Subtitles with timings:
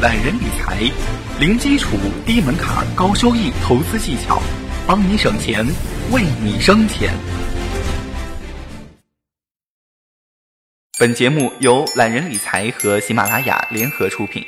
[0.00, 0.78] 懒人理财，
[1.38, 4.40] 零基础、低门槛、高收益投资技巧，
[4.86, 5.62] 帮你省钱，
[6.10, 7.12] 为你生钱。
[10.98, 14.42] 本节目由懒人理财和喜马拉雅联合出品。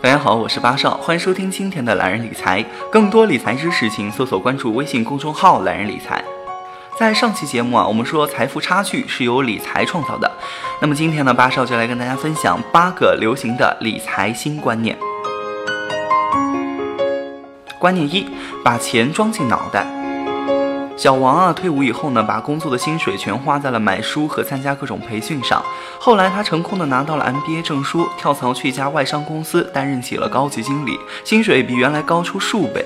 [0.00, 2.64] 大家好，我是八少，欢迎收听今天的懒人理财。
[2.92, 6.22] 更多理财知识，请搜索关注微信公众号“懒人理财”。
[6.98, 10.28] 在上期节目啊，我们说财富差距是由理财创造的。
[10.80, 14.98] 那么今天呢，八少就来跟大家分享八个流行的理财新观念。
[17.78, 18.26] 观念一：
[18.64, 19.86] 把钱装进脑袋。
[20.96, 25.62] 小王啊，退伍以后呢，把工作的薪水全花在了买书和参加各种培训上。
[26.00, 32.84] 后来他成功的拿到了 MBA 证书，跳槽去一家外商公司，担任起了高级经理，薪水比原来高出数倍。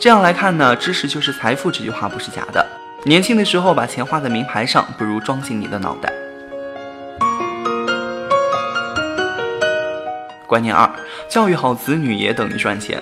[0.00, 2.66] 这样来看呢，知识就是财富这句话不是假的。
[3.06, 6.12] 年轻的时候把钱花在名牌上，不如装进你的脑袋。
[10.44, 10.90] 观念二：
[11.28, 13.00] 教育好子女也等于赚钱。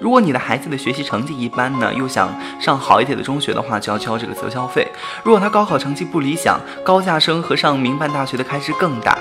[0.00, 2.28] 如果你的孩子的学习成绩一般呢，又想
[2.60, 4.86] 上好一点的中学的话，就要交这个择校费。
[5.22, 9.16] 如果他高考成绩不理想，高价生和上民办大学的开支更大。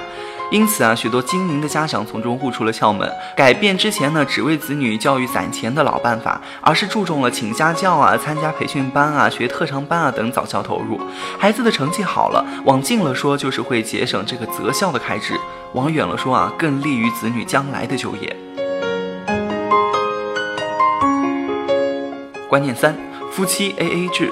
[0.52, 11.00] 因此啊，许多精明的家长从中悟出了窍门，改变之前呢只为子女教育攒钱的老办法，而是注重了请家教啊、参加培训班啊、学特长班啊等早教投入。
[11.40, 15.36] 孩子的成绩好了，往近了说就是会节省这个择校的开支；
[15.74, 18.36] 往远了说啊，更利于子女将来的就业。
[22.54, 22.96] 观念三：
[23.32, 24.32] 夫妻 A A 制。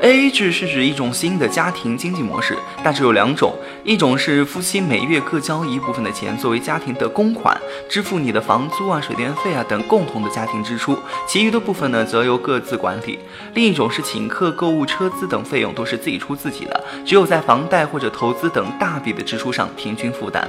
[0.00, 10.96] A A 制是指一种新的家庭经济模式，大致有两种：一种是夫妻每月各交一部分的钱作为家庭的公款，支付你的房租啊、水电费啊等共同的家庭支出，
[11.26, 13.18] 其余的部分呢则由各自管理；
[13.54, 20.48] 另一种是请客、购物、车资等费用都是自己出自己的，只有在房贷或者投资等大笔的支出上平均负担。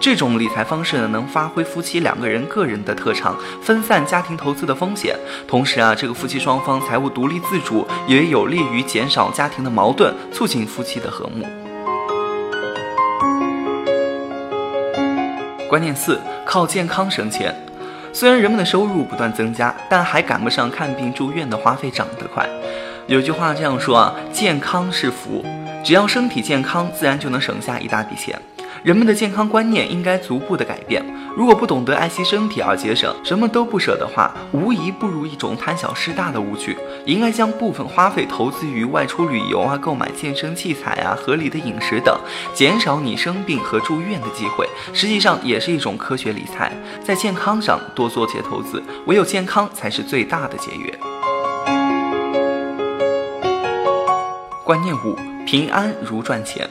[0.00, 5.16] 这种理财方式呢，能发挥夫妻两个人个人的特长，分散家庭投资的风险。
[5.46, 11.44] 同时啊，这个夫妻双方财务独立自主，也有利于减少家庭的矛盾，促进夫妻的和睦。
[15.68, 17.54] 观念四：靠健康省钱。
[18.12, 22.48] 虽然人们的收入不断增加，但还赶不上看病住院的花费涨得快。
[23.08, 25.44] 有句话这样说啊：健康是福，
[25.84, 28.40] 只要身体健康，自然就能省下一大笔钱。
[28.82, 31.04] 人们的健康观念应该逐步的改变。
[31.36, 36.76] 如果不懂得爱惜身体而节省，什么都不舍的话，无疑步入一种贪小失大的误区。
[37.04, 42.18] 应该将部分花费投资于外出旅游啊、购买健身器材啊、合理的饮食等，
[42.52, 44.68] 减少你生病和住院的机会。
[44.92, 46.72] 实际上也是一种科学理财，
[47.04, 50.98] 在健康上多做些投资，唯有健康才是最大的节约。
[54.64, 55.16] 观念五：
[55.46, 56.68] 平安如赚钱。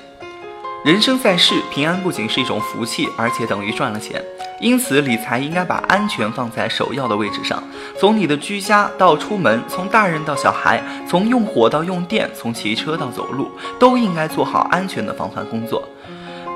[0.88, 4.24] 人生在世，平安不仅是一种福气，而且等于赚了钱。
[4.62, 7.62] 因此，理财应该把安全放在首要的位置上。
[8.00, 15.84] 从你的居家到出门，从大人到小孩，从用火到用电，从骑车到走路，都应该做好安全的防范工作。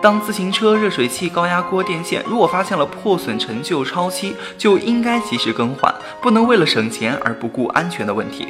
[0.01, 8.47] 当自行车、热水器、高压锅、电线如果发现了破损、陈旧、超期，就应该及时更换，不能为了省钱而不顾安全的问题。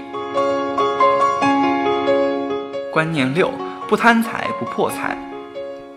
[2.93, 3.51] 观念六：
[3.89, 5.17] 不贪财不破财。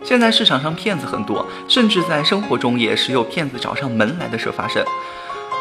[0.05, 4.85] 现在市场上骗子很多，甚至在生活中也时有骗子找上门来的事发生。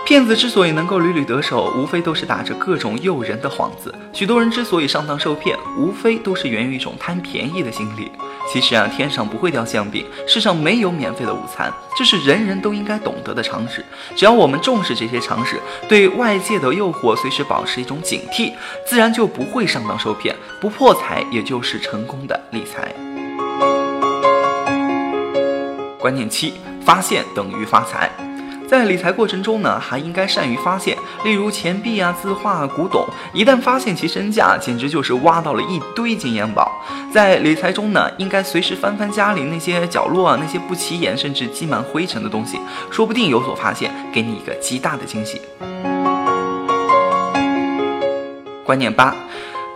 [0.06, 3.96] 骗子之所以能够屡屡得手，无非都是打着各种诱人的幌子。
[4.12, 8.12] 许多人之所以上当受骗，无非都是源于一种贪便宜的心理。
[8.52, 13.84] 其实啊，天上不会掉馅饼，世上没有免费的午餐，这是人人都应该懂得的常识。
[14.14, 18.52] 只要我们重视这些常识，对外界的诱惑随时保持一种警惕，
[18.86, 22.94] 自然就不会上当受骗，不破财，也就是成功的理财。
[26.04, 26.54] 观念七：
[26.86, 28.12] 发现等于发财。
[28.68, 36.70] 在理财过程中呢，还应该善于发现，例如钱币啊、字画、古董，一旦发现其身价，简直就是挖到了一堆金元宝。
[37.14, 42.60] 在理财中呢，应该随时翻翻家里那些角落啊，那些不起眼甚至积满灰尘的东西，
[42.92, 45.40] 说不定有所发现，给你一个极大的惊喜。
[48.66, 49.16] 观念八：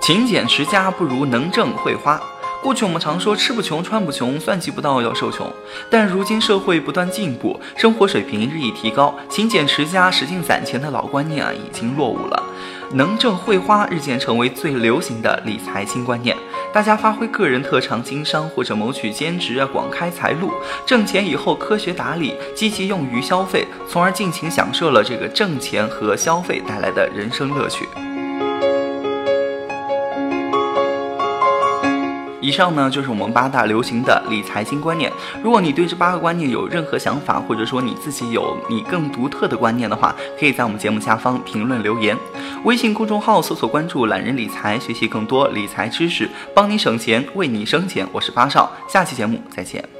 [0.01, 2.19] 勤俭持家不如能挣会花。
[2.67, 5.49] 过去我们常说吃不穷穿不穷算计不到要受穷，
[5.89, 12.43] 但如今社会不断进步，生活水平日益提高，勤俭持家、使劲攒钱的老观念啊已经落伍了，
[12.91, 16.35] 能挣会花日渐成为最流行的理财新观念。
[16.73, 20.51] 大家发挥个人特长经商或者谋取兼职啊，广开财路，
[20.85, 27.87] 挣钱以后科学打理，积极用于消费，从而尽情享受了这个挣钱和消费带来的人生乐趣。
[32.47, 35.11] 以上呢就是我们八大流行的理财新观念。
[35.43, 42.17] 如果你对这八个观念有任何想法，或者说你自己有你更独特的观念的话，可以在我们节目下方评论留言。
[42.63, 48.07] 微信公众号搜索关注“懒人理财”，学习更多理财知识，帮你省钱，为你省钱。
[48.13, 49.96] 我是八少，下期节目再见。